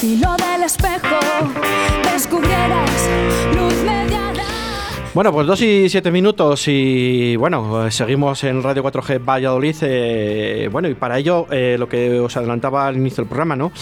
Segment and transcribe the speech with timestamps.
[0.00, 1.18] filo del espejo
[2.12, 3.08] descubrieras
[3.54, 4.44] luz mediana.
[5.12, 9.76] Bueno, pues dos y siete minutos y bueno, seguimos en Radio 4G Valladolid.
[9.82, 13.72] eh, bueno, y para ello, eh, lo que os adelantaba al inicio del programa, ¿no?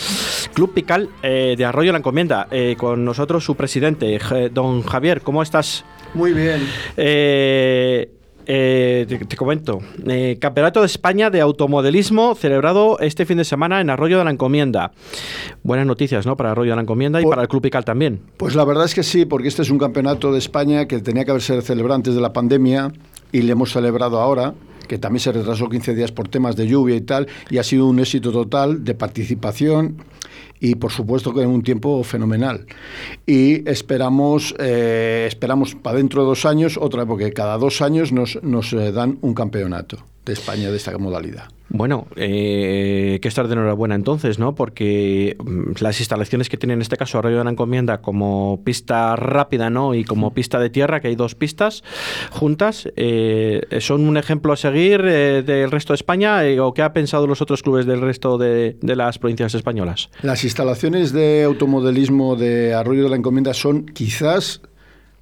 [0.54, 2.48] Club Pical eh, de Arroyo la Encomienda.
[2.50, 4.18] eh, con nosotros su presidente,
[4.52, 5.84] don Javier, ¿cómo estás?
[6.14, 6.66] Muy bien.
[6.96, 8.17] Eh,
[8.50, 9.78] eh, te, te comento.
[10.06, 14.30] eh, Campeonato de España de Automodelismo celebrado este fin de semana en Arroyo de la
[14.30, 14.90] Encomienda.
[15.62, 16.36] Buenas noticias, ¿no?
[16.36, 18.20] Para Arroyo de la Encomienda y Por- para el Club Pical también.
[18.38, 21.24] Pues la verdad es que sí, porque este es un campeonato de España que tenía
[21.26, 22.90] que haberse celebrado antes de la pandemia
[23.32, 24.54] y le hemos celebrado ahora
[24.88, 27.86] que también se retrasó 15 días por temas de lluvia y tal, y ha sido
[27.86, 29.98] un éxito total de participación
[30.60, 32.66] y por supuesto que en un tiempo fenomenal.
[33.26, 38.42] Y esperamos, eh, esperamos para dentro de dos años otra, porque cada dos años nos,
[38.42, 41.48] nos eh, dan un campeonato de España de esta modalidad.
[41.70, 44.54] Bueno, eh, que estar de enhorabuena entonces, ¿no?
[44.54, 49.16] Porque mm, las instalaciones que tiene en este caso Arroyo de la Encomienda como pista
[49.16, 49.94] rápida, ¿no?
[49.94, 51.82] Y como pista de tierra, que hay dos pistas
[52.30, 56.82] juntas, eh, ¿son un ejemplo a seguir eh, del resto de España eh, o qué
[56.82, 60.10] ha pensado los otros clubes del resto de, de las provincias españolas?
[60.22, 64.62] Las instalaciones de automodelismo de Arroyo de la Encomienda son quizás,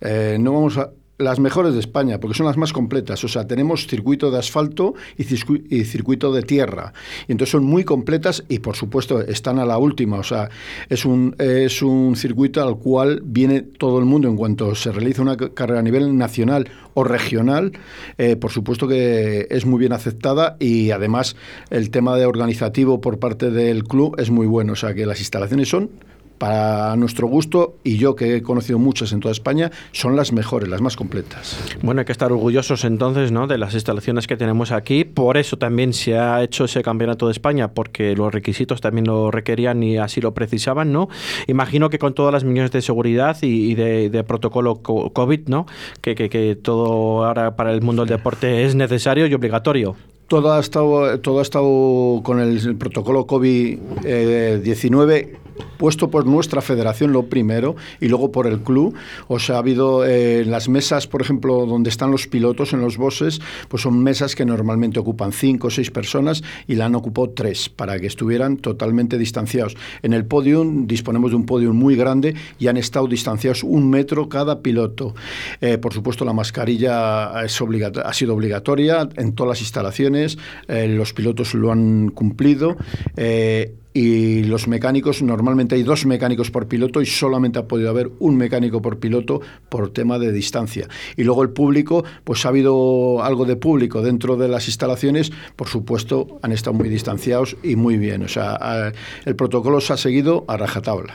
[0.00, 3.24] eh, no vamos a las mejores de España, porque son las más completas.
[3.24, 6.92] O sea, tenemos circuito de asfalto y, circu- y circuito de tierra.
[7.26, 10.18] Y entonces son muy completas y, por supuesto, están a la última.
[10.18, 10.50] O sea,
[10.90, 15.22] es un, es un circuito al cual viene todo el mundo en cuanto se realiza
[15.22, 17.72] una ca- carrera a nivel nacional o regional.
[18.18, 21.36] eh, por supuesto que es muy bien aceptada y, además,
[21.70, 24.74] el tema de organizativo por parte del club es muy bueno.
[24.74, 25.90] O sea, que las instalaciones son
[26.38, 30.68] para nuestro gusto, y yo que he conocido muchas en toda España, son las mejores,
[30.68, 31.58] las más completas.
[31.82, 33.46] Bueno, hay que estar orgullosos entonces, ¿no?
[33.46, 35.04] De las instalaciones que tenemos aquí.
[35.04, 39.30] Por eso también se ha hecho ese campeonato de España, porque los requisitos también lo
[39.30, 41.08] requerían y así lo precisaban, ¿no?
[41.46, 45.66] Imagino que con todas las medidas de seguridad y, de, protocolo co- COVID, ¿no?
[46.00, 49.96] Que, que todo ahora para el mundo del deporte es necesario y obligatorio.
[50.28, 57.26] Todo ha estado, todo ha estado con el, protocolo COVID-19 puesto por nuestra federación lo
[57.26, 58.94] primero y luego por el club.
[59.28, 62.96] O sea, ha habido eh, las mesas, por ejemplo, donde están los pilotos en los
[62.96, 67.30] bosses, pues son mesas que normalmente ocupan cinco o seis personas y la han ocupado
[67.30, 69.76] tres para que estuvieran totalmente distanciados.
[70.02, 74.28] En el podium disponemos de un podium muy grande y han estado distanciados un metro
[74.28, 75.14] cada piloto.
[75.60, 77.60] Eh, por supuesto, la mascarilla es
[78.04, 80.15] ha sido obligatoria en todas las instalaciones,
[80.68, 82.76] eh, los pilotos lo han cumplido.
[83.16, 88.10] eh, y los mecánicos, normalmente hay dos mecánicos por piloto y solamente ha podido haber
[88.18, 89.40] un mecánico por piloto
[89.70, 90.86] por tema de distancia.
[91.16, 95.68] Y luego el público, pues ha habido algo de público dentro de las instalaciones, por
[95.68, 98.22] supuesto han estado muy distanciados y muy bien.
[98.22, 98.92] O sea,
[99.24, 101.14] el protocolo se ha seguido a rajatabla.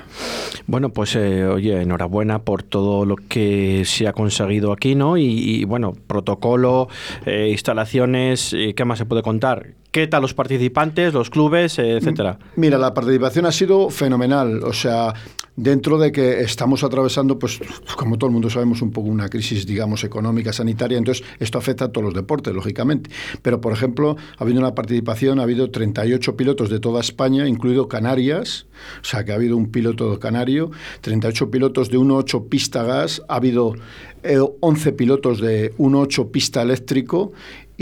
[0.66, 5.18] Bueno, pues eh, oye, enhorabuena por todo lo que se ha conseguido aquí, ¿no?
[5.18, 6.88] Y, y, bueno, protocolo,
[7.28, 9.76] eh, instalaciones, eh, ¿qué más se puede contar?
[9.92, 12.40] ¿Qué tal los participantes, los clubes, eh, etcétera?
[12.56, 14.64] Mira, la participación ha sido fenomenal.
[14.64, 15.14] O sea,
[15.58, 17.60] dentro de que estamos atravesando, pues,
[17.98, 21.86] como todo el mundo sabemos, un poco una crisis, digamos, económica, sanitaria, entonces esto afecta
[21.86, 23.10] a todos los deportes, lógicamente.
[23.42, 27.90] Pero, por ejemplo, ha habido una participación, ha habido 38 pilotos de toda España, incluido
[27.90, 28.68] Canarias,
[29.02, 30.72] o sea, que ha habido un piloto canario,
[31.02, 33.76] 38 pilotos de 1.8 pista gas, ha habido
[34.24, 37.34] eh, 11 pilotos de 1.8 pista eléctrico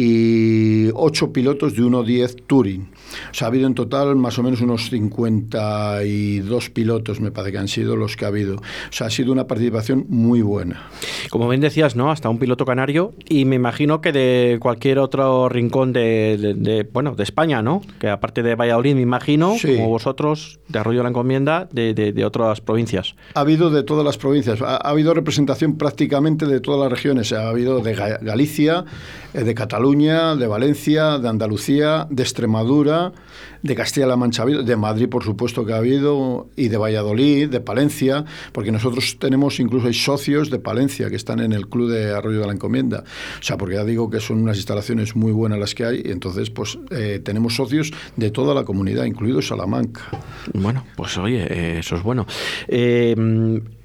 [0.03, 2.89] y 8 pilotos de 1.10 Touring.
[3.31, 7.57] O sea, ha habido en total más o menos unos 52 pilotos, me parece que
[7.57, 8.55] han sido los que ha habido.
[8.57, 8.61] O
[8.91, 10.87] sea, ha sido una participación muy buena.
[11.29, 12.11] Como bien decías, ¿no?
[12.11, 16.83] Hasta un piloto canario y me imagino que de cualquier otro rincón de, de- de,
[16.83, 17.81] bueno, de España, ¿no?
[17.99, 19.75] Que aparte de Valladolid, me imagino, Sí.
[19.75, 23.15] como vosotros, de Arroyo de la Encomienda, de, de- otras provincias.
[23.33, 27.31] Ha habido de todas las provincias, ha, ha habido representación prácticamente de todas las regiones.
[27.33, 28.85] Ha habido de Ga- Galicia,
[29.33, 33.11] eh, de Cataluña, de Valencia, de Andalucía, de Extremadura,
[33.63, 38.23] de Castilla-La Mancha, de Madrid, por supuesto que ha habido, y de Valladolid, de Palencia,
[38.51, 42.41] porque nosotros tenemos, incluso hay socios de Palencia que están en el Club de Arroyo
[42.41, 43.03] de la Encomienda.
[43.39, 46.51] O sea, porque ya digo que son unas instalaciones muy buenas las que hay, entonces,
[46.51, 50.01] pues eh, tenemos socios de toda la comunidad, incluido Salamanca.
[50.53, 52.27] Bueno, pues oye, eh, eso es bueno.
[52.67, 53.15] Eh,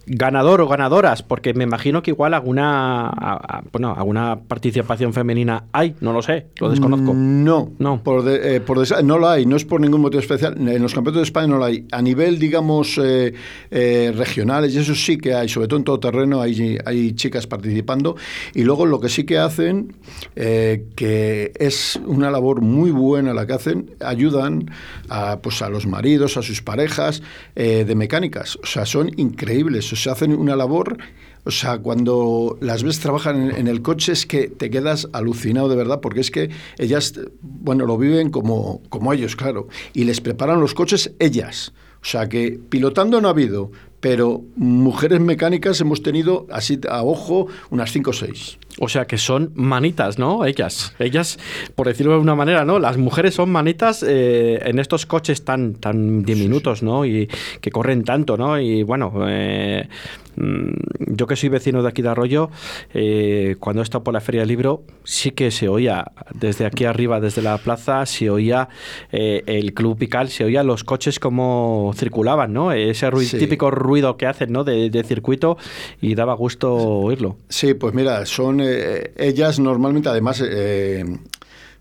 [0.06, 6.12] ganador o ganadoras, porque me imagino que igual alguna, bueno, alguna participación femenina hay, no
[6.12, 7.14] lo sé, lo desconozco.
[7.14, 8.62] No, no, por, eh,
[9.02, 10.56] no lo hay, no es por ningún motivo especial.
[10.56, 11.86] En los campeonatos de España no lo hay.
[11.90, 13.32] A nivel, digamos, eh,
[13.70, 17.46] eh, regionales, y eso sí que hay, sobre todo en todo terreno, hay, hay chicas
[17.46, 18.16] participando.
[18.54, 19.94] Y luego lo que sí que hacen,
[20.34, 24.70] que es una labor muy buena la que hacen, ayudan
[25.08, 27.22] a, pues, a los maridos, a sus parejas
[27.54, 28.56] de mecánicas.
[28.62, 30.98] O sea, son increíbles se hacen una labor
[31.46, 35.76] o sea, cuando las ves trabajan en, el coche es que te quedas alucinado de
[35.76, 37.12] verdad, porque es que ellas,
[37.42, 41.72] bueno, lo viven como, como ellos, claro, y les preparan los coches ellas.
[42.00, 43.70] O sea que pilotando no ha habido,
[44.00, 48.58] pero mujeres mecánicas hemos tenido así a ojo unas 5 o 6.
[48.80, 50.44] O sea que son manitas, ¿no?
[50.44, 51.38] Ellas, ellas,
[51.76, 52.80] por decirlo de una manera, ¿no?
[52.80, 57.06] Las mujeres son manitas eh, en estos coches tan, tan diminutos, ¿no?
[57.06, 57.28] Y
[57.60, 58.58] que corren tanto, ¿no?
[58.58, 59.88] Y bueno, eh,
[60.34, 62.50] mm, yo que soy vecino de aquí de Arroyo,
[62.92, 66.84] eh, cuando he estado por la Feria del Libro, sí que se oía desde aquí
[66.84, 68.68] arriba, desde la plaza, se oía
[69.12, 72.72] el Club Pical, se oía los coches como circulaban, ¿no?
[72.72, 74.64] Ese típico ruido que hacen, ¿no?
[74.64, 75.56] De, de circuito
[76.00, 77.36] y daba gusto oírlo.
[77.48, 81.04] Sí, pues mira, son eh, ellas normalmente además eh,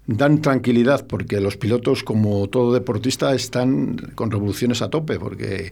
[0.06, 5.72] dan tranquilidad porque los pilotos, como todo deportista, están con revoluciones a tope porque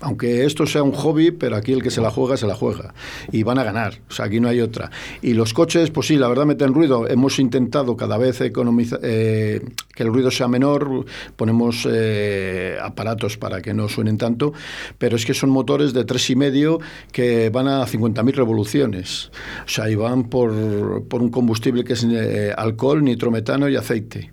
[0.00, 2.94] aunque esto sea un hobby, pero aquí el que se la juega, se la juega.
[3.32, 4.00] Y van a ganar.
[4.08, 4.90] O sea, aquí no hay otra.
[5.22, 7.08] Y los coches, pues sí, la verdad meten ruido.
[7.08, 9.60] Hemos intentado cada vez economizar, eh,
[9.94, 11.04] que el ruido sea menor.
[11.36, 14.52] Ponemos eh, aparatos para que no suenen tanto.
[14.98, 16.78] Pero es que son motores de tres y medio
[17.12, 19.30] que van a 50.000 revoluciones.
[19.64, 24.30] O sea, y van por, un combustible que es eh, alcohol, nitrometano y aceite.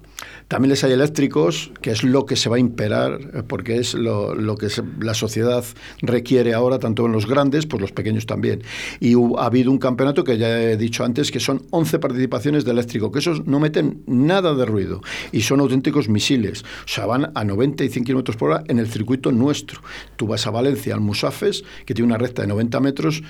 [0.47, 3.95] También les hay eléctricos, que es lo que se va a imperar, eh, porque es
[3.95, 4.67] lo, que
[4.99, 5.63] la sociedad
[6.01, 8.61] requiere ahora, tanto en los grandes, pues los pequeños también.
[8.99, 12.71] Y ha habido un campeonato que ya he dicho antes, que son 11 participaciones de
[12.71, 15.01] eléctrico, que esos no meten nada de ruido
[15.31, 16.63] y son auténticos misiles.
[16.63, 19.81] O sea, van a 90 y 100 kilómetros por hora en el circuito nuestro.
[20.15, 23.23] Tú vas a Valencia, al Musafes, que tiene una recta de 90 metros,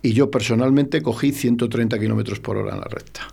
[0.00, 3.28] y yo personalmente cogí 130 kilómetros por hora en la recta.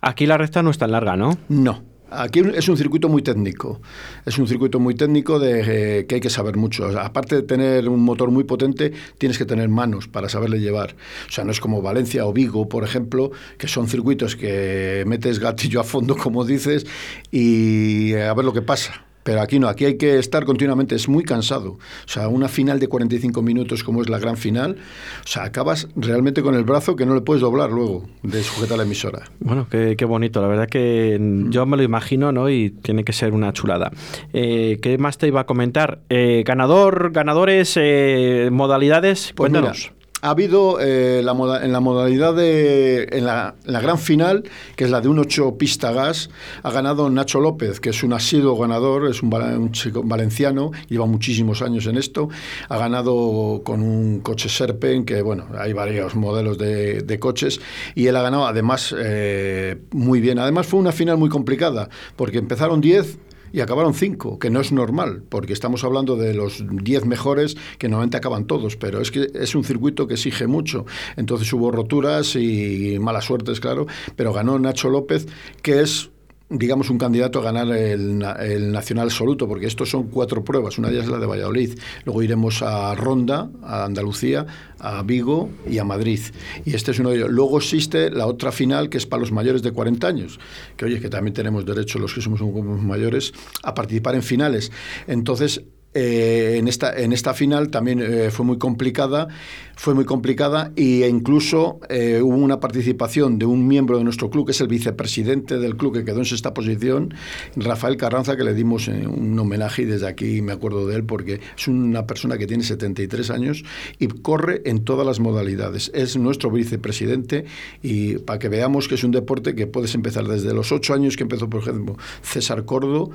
[0.00, 1.38] Aquí la recta no es tan larga, ¿no?
[1.48, 1.91] No.
[2.14, 3.80] Aquí es un circuito muy técnico.
[4.26, 6.86] Es un circuito muy técnico de eh, que hay que saber mucho.
[6.98, 10.94] aparte de tener un motor muy potente, tienes que tener manos para saberle llevar.
[11.28, 15.38] O sea, no es como Valencia o Vigo, por ejemplo, que son circuitos que metes
[15.38, 16.86] gatillo a fondo, como dices,
[17.30, 19.11] y a ver lo que pasa.
[19.22, 21.72] Pero aquí no, aquí hay que estar continuamente, es muy cansado.
[21.72, 24.76] O sea, una final de 45 minutos como es la gran final,
[25.24, 28.78] o sea, acabas realmente con el brazo que no le puedes doblar luego de sujetar
[28.78, 29.30] la emisora.
[29.40, 32.50] Bueno, qué, bonito, la verdad que yo me lo imagino, ¿no?
[32.50, 33.92] Y tiene que ser una chulada.
[34.32, 36.00] Eh, ¿Qué más te iba a comentar?
[36.08, 39.92] Eh, ganador, ganadores, eh, modalidades, pues cuéntanos
[40.22, 41.32] ha habido eh, la
[41.62, 43.08] en la modalidad de.
[43.10, 44.44] En la, gran final,
[44.76, 46.30] que es la de un 8 pista gas,
[46.62, 51.60] ha ganado Nacho López, que es un asiduo ganador, es un, chico valenciano, lleva muchísimos
[51.60, 52.28] años en esto.
[52.68, 57.60] Ha ganado con un coche Serpen, que bueno, hay varios modelos de, coches,
[57.96, 60.38] y él ha ganado además eh, muy bien.
[60.38, 63.18] Además, fue una final muy complicada, porque empezaron 10
[63.52, 67.88] y acabaron cinco, que no es normal, porque estamos hablando de los diez mejores que
[67.88, 70.86] normalmente acaban todos, pero es que es un circuito que exige mucho.
[71.16, 75.26] Entonces hubo roturas y malas suertes, claro, pero ganó Nacho López,
[75.62, 76.10] que es
[76.52, 80.78] digamos, un candidato a ganar el, el, nacional absoluto, porque estos son cuatro pruebas.
[80.78, 81.78] Una de ellas es la de Valladolid.
[82.04, 84.46] Luego iremos a Ronda, a Andalucía,
[84.78, 86.20] a Vigo y a Madrid.
[86.64, 87.30] Y este es uno de ellos.
[87.30, 90.38] Luego existe la otra final, que es para los mayores de 40 años,
[90.76, 92.40] que oye, que también tenemos derecho los que somos
[92.82, 93.32] mayores
[93.62, 94.70] a participar en finales.
[95.06, 95.62] Entonces,
[95.94, 99.28] eh, en, esta, en esta final también eh, fue muy complicada,
[99.76, 104.46] fue muy complicada e incluso eh, hubo una participación de un miembro de nuestro club,
[104.46, 107.14] que es el vicepresidente del club que quedó en sexta posición,
[107.56, 111.40] Rafael Carranza, que le dimos un homenaje y desde aquí me acuerdo de él porque
[111.58, 113.64] es una persona que tiene 73 años
[113.98, 115.90] y corre en todas las modalidades.
[115.94, 117.44] Es nuestro vicepresidente
[117.82, 121.16] y para que veamos que es un deporte que puedes empezar desde los 8 años
[121.16, 123.10] que empezó, por ejemplo, César Cordo,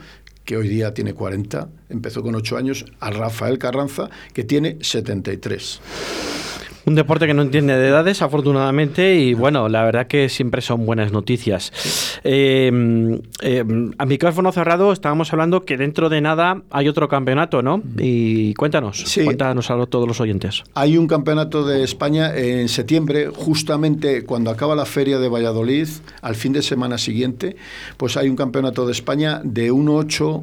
[0.48, 5.82] que hoy día tiene 40, empezó con 8 años, a Rafael Carranza, que tiene 73.
[6.88, 10.86] Un deporte que no entiende de edades, afortunadamente, y bueno, la verdad que siempre son
[10.86, 11.74] buenas noticias.
[12.24, 13.66] Eh, eh,
[13.98, 17.82] a micrófono cerrado estábamos hablando que dentro de nada hay otro campeonato, ¿no?
[17.98, 20.64] Y cuéntanos, cuéntanos a todos los oyentes.
[20.76, 25.90] Hay un campeonato de España en septiembre, justamente cuando acaba la feria de Valladolid,
[26.22, 27.58] al fin de semana siguiente,
[27.98, 30.42] pues hay un campeonato de España de 1-8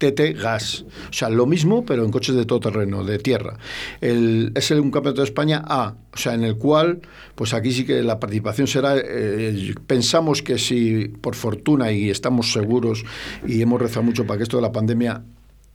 [0.00, 0.86] TT Gas.
[1.10, 3.58] O sea, lo mismo, pero en coches de todo terreno, de tierra.
[4.00, 7.02] El, es el, un campeonato de España A, o sea, en el cual,
[7.34, 12.52] pues aquí sí que la participación será, eh, pensamos que si por fortuna y estamos
[12.52, 13.04] seguros
[13.46, 15.22] y hemos rezado mucho para que esto de la pandemia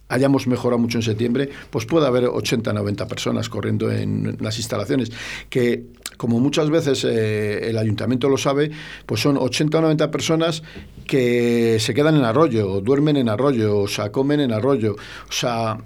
[0.10, 5.12] hayamos mejorado mucho en septiembre, pues puede haber 80, 90 personas corriendo en las instalaciones,
[5.50, 5.86] que
[6.18, 8.72] como muchas veces eh, el ayuntamiento lo sabe,
[9.06, 10.64] pues son 80 o 90 personas
[11.08, 14.96] que se quedan en arroyo, duermen en arroyo, o sea, comen en arroyo.
[15.30, 15.78] O sea,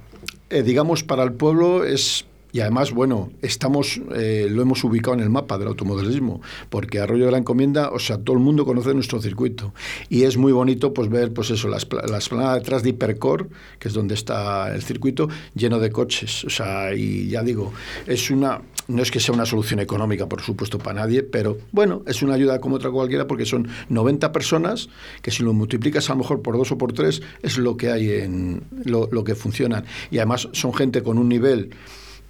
[0.49, 5.21] eh, digamos, para el pueblo es y además, bueno, estamos, eh, lo hemos ubicado en
[5.21, 8.93] el mapa del automodelismo, porque Arroyo de la Encomienda, o sea, todo el mundo conoce
[8.93, 9.73] nuestro circuito.
[10.09, 13.93] Y es muy bonito pues ver, pues eso, las, las detrás de Hipercor, que es
[13.93, 16.43] donde está el circuito, lleno de coches.
[16.43, 17.71] O sea, y ya digo,
[18.07, 22.03] es una, no es que sea una solución económica, por supuesto, para nadie, pero bueno,
[22.07, 24.89] es una ayuda como otra cualquiera, porque son 90 personas
[25.21, 27.91] que si lo multiplicas a lo mejor por dos o por tres, es lo que
[27.91, 29.85] hay en lo, lo que funcionan.
[30.11, 31.69] Y además son gente con un nivel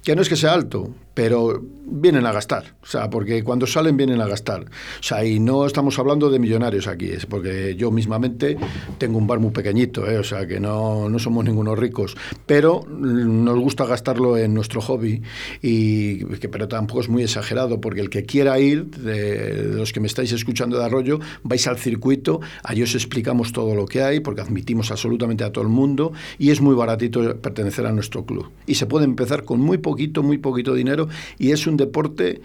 [0.04, 0.90] que no es que sea alto,
[1.20, 1.62] pero
[1.92, 4.62] vienen a gastar, o sea, porque cuando salen vienen a gastar.
[4.62, 8.56] O sea, y no estamos hablando de millonarios aquí, es porque yo mismamente
[8.96, 10.16] tengo un bar muy pequeñito, ¿eh?
[10.16, 15.20] o sea, que no, no somos ningunos ricos, pero nos gusta gastarlo en nuestro hobby,
[15.60, 20.00] y que, pero tampoco es muy exagerado, porque el que quiera ir, de, los que
[20.00, 24.20] me estáis escuchando de Arroyo, vais al circuito, allí os explicamos todo lo que hay,
[24.20, 28.48] porque admitimos absolutamente a todo el mundo, y es muy baratito pertenecer a nuestro club.
[28.66, 32.40] Y se puede empezar con muy poquito, muy poquito dinero, y es un deporte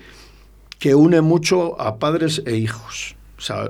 [0.80, 3.16] que une mucho a padres e hijos.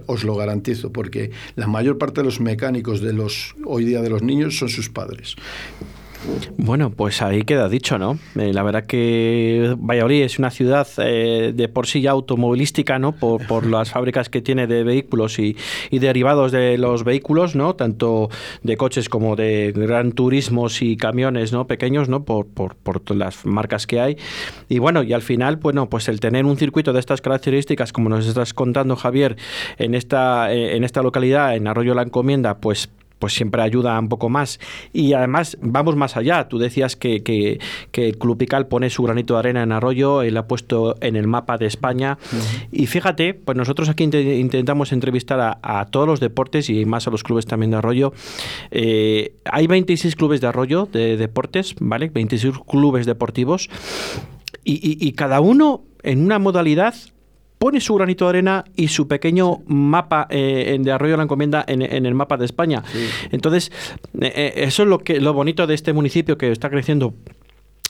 [0.06, 4.10] Os lo garantizo, porque la mayor parte de los mecánicos de los hoy día de
[4.10, 5.36] los niños son sus padres.
[6.58, 8.18] Bueno, pues ahí queda dicho, ¿no?
[8.36, 13.14] Eh, la verdad que Valladolid es una ciudad eh, de por sí ya automovilística, ¿no?
[13.14, 15.56] Por, por las fábricas que tiene de vehículos y,
[15.90, 17.76] y, derivados de los vehículos, ¿no?
[17.76, 18.30] Tanto
[18.64, 21.68] de coches como de gran turismos y camiones, ¿no?
[21.68, 22.24] Pequeños, ¿no?
[22.24, 24.18] Por, por, por las marcas que hay.
[24.70, 28.10] Y bueno, y al final, bueno, pues el tener un circuito de estas características, como
[28.10, 29.36] nos estás contando, Javier,
[29.78, 32.90] en esta, en esta localidad, en Arroyo la Encomienda, pues
[33.26, 34.60] pues siempre ayuda un poco más.
[34.94, 36.48] Y además vamos más allá.
[36.48, 37.60] Tú decías que, que,
[37.92, 41.16] que el Club Pical pone su granito de arena en Arroyo, él ha puesto en
[41.16, 42.20] el mapa de España.
[42.22, 42.68] Uh -huh.
[42.72, 47.10] Y fíjate, pues nosotros aquí intentamos entrevistar a, a, todos los deportes y más a
[47.10, 48.14] los clubes también de Arroyo.
[48.70, 52.12] Eh, hay 26 clubes de Arroyo de deportes, ¿vale?
[52.14, 53.72] 26 clubes deportivos.
[54.64, 56.94] Y, y, y cada uno en una modalidad
[57.58, 61.64] pone su granito de arena y su pequeño mapa eh, de Arroyo de la Encomienda
[61.68, 62.84] en, en, el mapa de España.
[62.92, 63.08] Sí.
[63.32, 63.72] Entonces,
[64.22, 67.14] eh, eso es lo, que, lo bonito de este municipio que está creciendo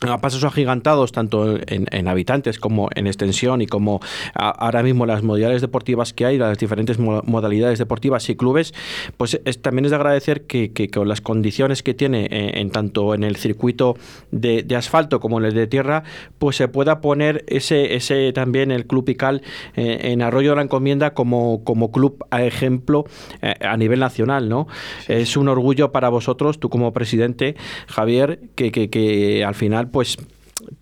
[0.02, 4.02] a pasos agigantados tanto en, en, habitantes como en extensión y como
[4.34, 8.74] a, ahora mismo las modalidades deportivas que hay, las diferentes mo modalidades deportivas y clubes,
[9.18, 12.72] pues es, también es de agradecer que, que, con las condiciones que tiene en, en
[12.72, 13.96] tanto en el circuito
[14.32, 16.04] de, de, asfalto como en el de tierra,
[16.40, 19.44] pues se pueda poner ese, ese también el Club Pical
[19.75, 23.06] eh, en Arroyo de la Encomienda como, como club a ejemplo
[23.42, 24.68] eh, a nivel nacional, ¿no?
[25.08, 25.14] Sí.
[25.14, 27.56] Es un orgullo para vosotros, tú como presidente,
[27.88, 30.18] Javier, que, que, que al final pues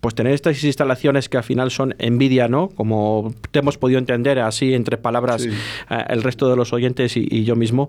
[0.00, 2.68] pues tener estas instalaciones que al final son envidia, ¿no?
[2.68, 5.48] Como te hemos podido entender así entre palabras sí.
[5.90, 7.88] eh, el resto de los oyentes y, y yo mismo,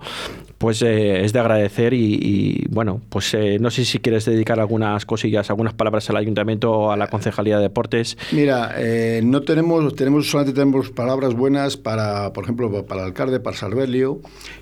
[0.57, 4.59] pues eh, es de agradecer y, y bueno, pues eh, no sé si quieres dedicar
[4.59, 8.17] algunas cosillas, algunas palabras al ayuntamiento o a la concejalía de deportes.
[8.31, 13.39] Mira, eh, no tenemos, tenemos solamente tenemos palabras buenas para, por ejemplo, para el alcalde,
[13.39, 14.21] para Sarbelio,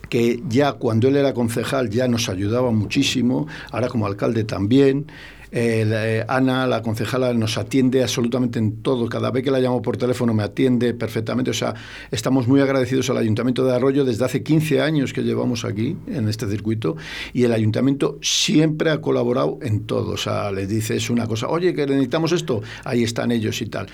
[0.09, 5.07] que ya cuando él era concejal ya nos ayudaba muchísimo, ahora como alcalde también.
[5.55, 9.07] Eh, eh, Ana, la concejala, nos atiende absolutamente en todo.
[9.07, 11.51] Cada vez que la llamo por teléfono me atiende perfectamente.
[11.51, 11.75] O sea,
[12.09, 16.27] estamos muy agradecidos al Ayuntamiento de Arroyo desde hace 15 años que llevamos aquí en
[16.27, 16.97] este circuito
[17.33, 20.13] y el Ayuntamiento siempre ha colaborado en todo.
[20.13, 23.85] O sea, les dices una cosa, oye, que necesitamos esto, ahí están ellos y tal.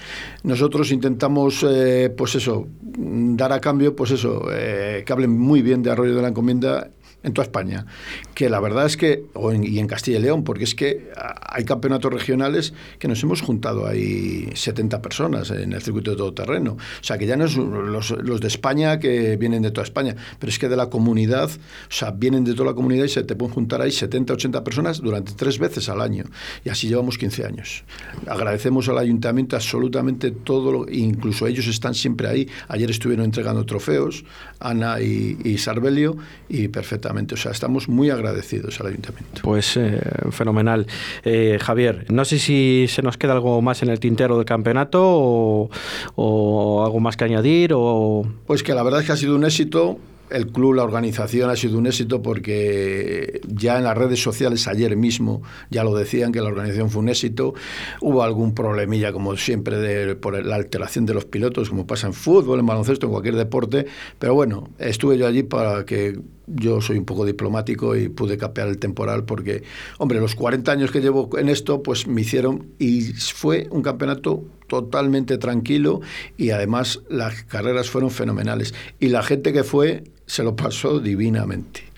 [0.43, 5.91] Nosotros intentamos, eh, pues eso, dar a cambio, pues eso, que hablen muy bien de
[5.91, 6.89] Arroyo de la Encomienda
[7.21, 7.85] en toda España,
[8.33, 11.09] que la verdad es que, o en, y en Castilla y León, porque es que
[11.41, 16.73] hay campeonatos regionales que nos hemos juntado ahí 70 personas en el circuito de todoterreno.
[16.73, 20.15] O sea, que ya no es los, los, de España que vienen de toda España,
[20.39, 23.23] pero es que de la comunidad, o sea, vienen de toda la comunidad y se
[23.23, 26.23] te pueden juntar ahí 70, 80 personas durante tres veces al año.
[26.63, 27.83] Y así llevamos 15 años.
[28.27, 32.47] Agradecemos al ayuntamiento absolutamente todo, lo, incluso ellos están siempre ahí.
[32.69, 34.23] Ayer estuvieron entregando trofeos,
[34.59, 36.15] Ana y, y Sarbelio,
[36.47, 39.41] y perfectamente o sea, estamos muy agradecidos al ayuntamiento.
[39.43, 39.99] Pues eh,
[40.31, 40.87] fenomenal.
[41.23, 45.01] Eh, Javier, no sé si se nos queda algo más en el tintero del campeonato
[45.01, 45.69] o,
[46.15, 47.71] o, algo más que añadir.
[47.73, 48.25] O...
[48.45, 49.99] Pues que la verdad es que ha sido un éxito
[50.29, 54.95] el club, la organización ha sido un éxito porque ya en las redes sociales ayer
[54.95, 57.53] mismo ya lo decían que la organización fue un éxito.
[58.01, 62.13] Hubo algún problemilla, como siempre, de, por la alteración de los pilotos, como pasa en
[62.13, 63.85] fútbol, en baloncesto, en cualquier deporte.
[64.17, 66.19] Pero bueno, estuve yo allí para que
[66.55, 69.63] yo soy un poco diplomático y pude capear el temporal porque,
[69.97, 74.43] hombre, los 40 años que llevo en esto, pues me hicieron y fue un campeonato
[74.67, 76.01] totalmente tranquilo
[76.37, 78.73] y además las carreras fueron fenomenales.
[78.99, 81.88] Y la gente que fue se lo pasó divinamente.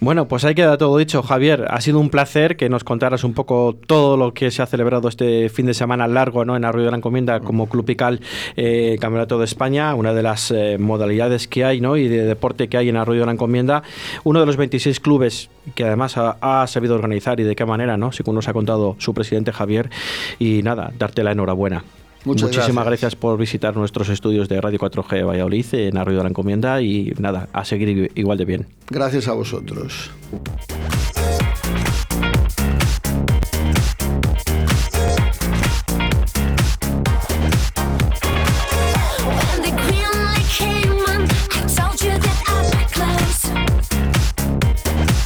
[0.00, 1.66] Bueno, pues ahí queda todo dicho, Javier.
[1.68, 5.08] Ha sido un placer que nos contaras un poco todo lo que se ha celebrado
[5.08, 6.56] este fin de semana largo ¿no?
[6.56, 8.20] en Arroyo de la Encomienda como Club Pical
[8.56, 11.96] eh, Campeonato de España, una de las eh, modalidades que hay ¿no?
[11.96, 13.82] y de deporte que hay en Arroyo de la Encomienda.
[14.24, 18.12] Uno de los 26 clubes que además ha, sabido organizar y de qué manera, ¿no?
[18.12, 19.90] según nos ha contado su presidente Javier.
[20.38, 21.84] Y nada, darte la enhorabuena.
[22.24, 23.16] Muchísimas gracias.
[23.16, 27.48] por visitar nuestros estudios de Radio 4G Valladolid en Arroyo de la Encomienda y nada,
[27.52, 28.66] a seguir igual de bien.
[28.88, 30.10] Gracias a vosotros.